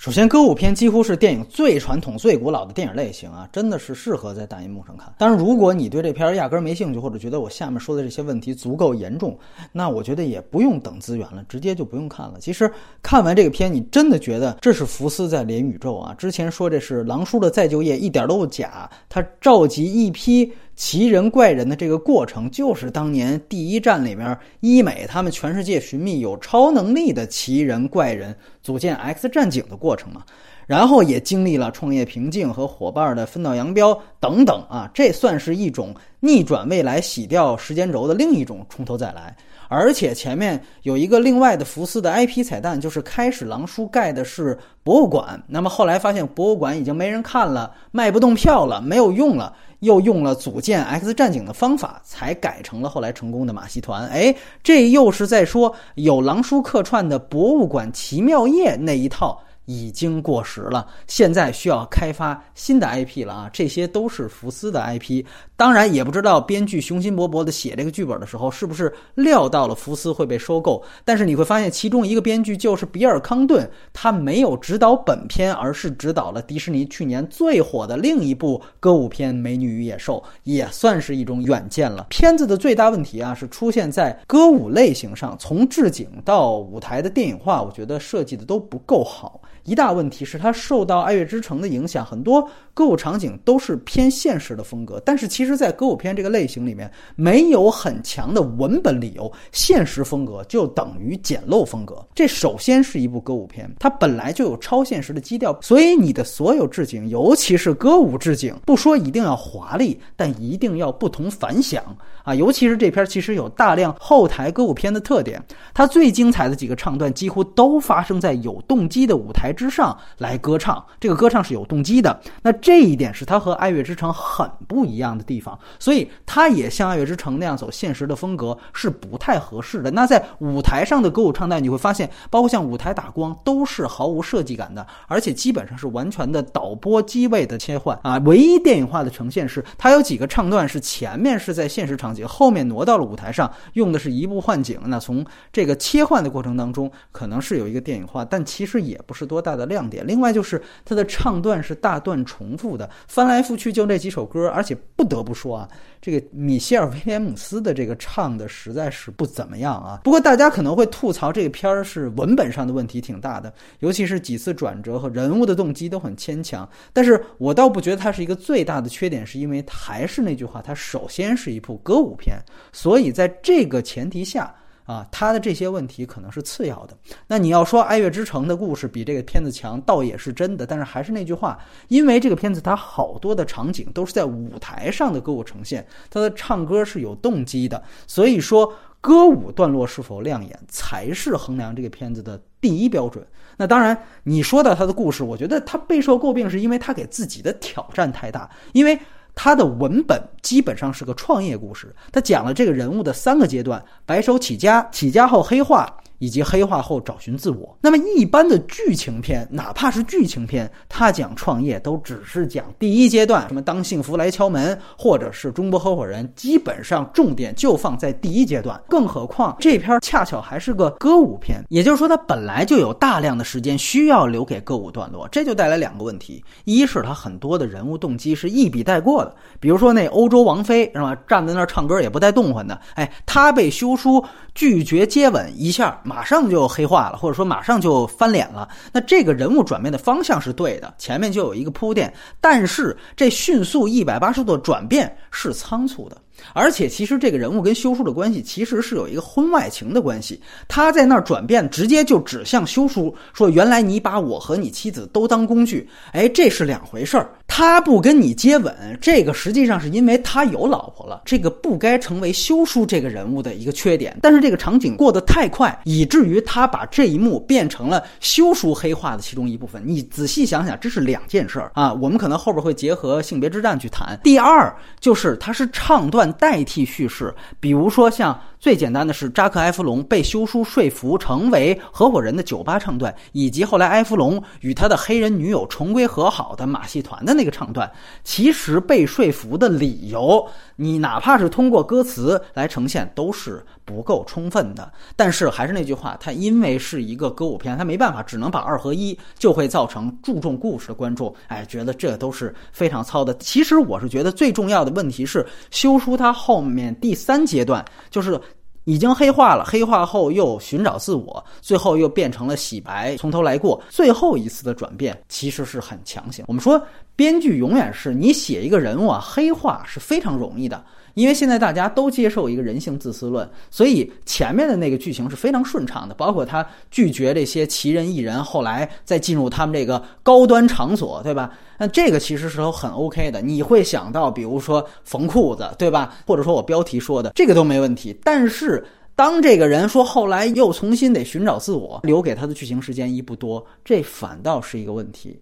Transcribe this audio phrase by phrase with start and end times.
[0.00, 5.12] 首先，歌舞片几乎是电影最传统、最古老的电影类型啊，真的是适合在大银幕上看。
[5.18, 9.38] 当然，如果你对这片压根没兴趣，或者觉得我下面说的这些问题足够严重，
[9.72, 12.38] 那我觉得也不用等资源了，直接就不用看了。
[12.40, 16.14] 其实看完这个片，你真的觉得这是福斯在连宇宙啊！
[16.14, 18.90] 之前说这是狼叔的再就业，一点都不假。
[19.06, 20.50] 他召集一批。
[20.80, 30.24] 奇人怪人的这个过程，就是当年第一站里面医美他们全世界寻觅有超能力的奇人怪人，组建 X 战警的过程嘛。
[30.70, 39.36] 然后也经历了创业瓶颈和伙伴的分道扬镳等等啊，这算是一种逆转未来、洗掉时间轴的另一种从头再来。
[39.66, 54.06] 而且前面有一个另外的福斯的 IP 彩蛋，就是开始狼叔盖的是博物馆，那么后来发现博物馆已经没人看了，卖不动票了，没有用了，又用了组建 X 战警的方法，才改成了后来成功的马戏团。
[54.06, 54.32] 哎，
[54.62, 59.36] 这又是在说有狼叔客串的博物馆奇妙夜那一套。
[59.66, 63.50] 已经过时了，现在需要开发新的 IP 了啊！
[63.52, 65.24] 这些都是福斯的 IP，
[65.56, 70.82] 当然也不知道编剧雄心勃勃的写这个剧本的时候，是不是料到了福斯会被收购。
[71.04, 82.06] 但是你会发现，其中一个编剧就是比尔·康顿，他没有指导本片，而是指导了迪士尼去年最火的另一部歌舞片《美女与野兽》，也算是一种远见了。
[82.08, 89.40] 片子的最大问题啊，是出现在歌舞类型上，从置景到舞台的电影化，我觉得设计的都不够好。
[89.64, 95.00] 一大问题是它受到《爱乐之城》的影响，很多歌舞场景都是偏现实的风格。
[95.04, 102.02] 但是其实，在歌舞片这个类型里面，没有很强的文本理由，现实风格就等于简陋风格。
[102.14, 111.84] 这首先是一部歌舞片，它本来就有超现实的基调，所以你的所有置景，尤其是歌舞置景，不说一定要华丽，但一定要不同凡响
[112.24, 112.34] 啊！
[112.34, 115.42] 尤其是这片，其实有大量后台歌舞片的特点，
[115.74, 119.49] 它最精彩的几个唱段几乎都发生在有动机的舞台。
[119.52, 122.20] 之上来歌唱，这个歌唱是有动机的。
[122.42, 129.90] 那这一点是它和《爱乐之城》很不一样的地方，所以它也像《爱乐之城》那样走现实的风格是不太合适的。
[129.90, 138.18] 那在舞台上的歌舞唱段，你会发现，包括像舞台打光都是毫无设计感的，而且基本上是完全的导播机位的切换啊。
[138.24, 144.78] 唯一电影化的呈现是，它有几个唱段是前面是在现实场景，后面挪到了舞台上，用的是一步换景。
[144.86, 149.50] 那从这个切换的过程当中，可能是有一个电影化，但其实也不是多大。
[149.60, 155.68] 的亮点，另外就是它的唱段是大段重复的，翻来覆去就那几首歌，而且不得不说啊，
[156.00, 160.00] 这个米歇尔·威廉姆斯的这个唱的实在是不怎么样啊。
[160.02, 166.66] 不过大家可能会吐槽这个片儿是文本上的问题挺大的，尤其是几次转折和人物的动机都很牵强。
[166.94, 172.38] 但是我倒不觉得它是一个最大的缺点，是因为还是那句话，它首先是一部歌舞片，
[172.72, 174.54] 所以在这个前提下。
[174.90, 176.96] 啊，他的这些问题可能是次要的。
[177.28, 180.66] 那你要说《爱乐之城》的故事比这个片子强，倒也是真的。
[180.66, 181.56] 但是还是那句话，
[181.86, 193.24] 因为这个片子它好多的场景都是在舞台上的歌舞呈现，它的唱歌是有动机的，所以说歌舞段落是否亮眼才是衡量这个片子的第一标准。
[193.58, 198.98] 那当然，你说到他的故事，我觉得他备受诟病是因为他给自己的挑战太大，因为。
[199.42, 205.96] 它的文本基本上是个创业故事，它讲了这个人物的三个阶段：白手起家、起家后黑化。
[206.20, 207.76] 以及黑化后找寻自我。
[207.80, 218.80] 那么一般的剧情片，哪怕是剧情片，它讲创业都只是讲第一阶段，什么当幸福来敲门，或者是中国合伙人，基本上重点就放在第一阶段。
[218.88, 234.22] 更何况这片恰巧还是个歌舞片，也就是说它本来就有大量的时间需要留给歌舞段落，这就带来两个问题：一是它很多的人物动机是一笔带过的，比如说那欧洲王妃是吧，站在那儿唱歌也不带动换的，哎，她被休书
[234.54, 235.98] 拒绝接吻一下。
[236.10, 238.68] 马上就黑化了，或者说马上就翻脸了。
[238.92, 246.16] 那这个人物转变的方向是对的，前面就有一个铺垫，但是这迅速一百八十度转变是仓促的。
[246.52, 250.40] 而且，其实这个人物跟修书的关系其实是有一个婚外情的关系。
[250.68, 257.30] 他在那儿转变，直接就指向修书，说：“原来你把我和你妻子都当工具。”哎，这是两回事儿。
[257.46, 264.16] 他不跟你接吻，这个实际上是因为他有老婆了，这个不该成为修书这个人物的一个缺点。
[264.22, 269.82] 但是这个场景过得太快，以至于他把这一幕变成了修书黑化的其中一部分。
[269.84, 271.92] 你仔细想想，这是两件事儿啊。
[271.92, 274.18] 我们可能后边会结合性别之战去谈。
[274.22, 276.29] 第二，就是他是唱段。
[276.34, 287.90] 代替叙事，比如说像最简单的是扎克埃弗隆被休书说服成为合伙人的酒吧唱段，以及后来埃弗隆与他的黑人女友重归和好的马戏团的那个唱段。
[288.22, 290.46] 其实被说服的理由，
[290.76, 294.92] 你哪怕是通过歌词来呈现，都是不够充分的。
[295.16, 303.34] 但是还是那句话，它因为是一个歌舞片，它没办法，只能把二合一，就会造成注重故事的观众，哎，觉得这都是非常糙的。
[303.38, 308.40] 其实我是觉得最重要的问题是修书它后面第三阶段就是。
[308.84, 313.80] 已经黑化了，黑化后又寻找自我，最后又变成了洗白，从头来过。
[313.90, 316.42] 最后一次的转变其实是很强行。
[316.48, 316.82] 我们说，
[317.14, 320.82] 编剧永远是你写一个人物啊，黑化是非常容易的。
[321.14, 326.14] 因为现在大家都接受一个人性自私论，所以前面的那个剧情是非常顺畅的。
[326.14, 331.52] 包括他拒绝这些奇人异人，后来再进入他们这个高端场所，对吧？
[331.78, 333.40] 那这个其实是很 OK 的。
[333.40, 336.14] 你会想到，比如说缝裤子，对吧？
[336.26, 338.14] 或者说我标题说的这个都没问题。
[338.22, 338.84] 但是
[339.16, 345.38] 当这个人说后来又重新得寻找自我，留给他的剧情时间一不多，这反倒是一个问题。